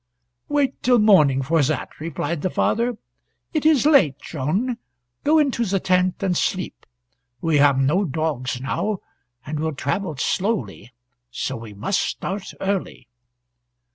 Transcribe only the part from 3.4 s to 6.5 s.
"It is late, Joan. Go into the tent, and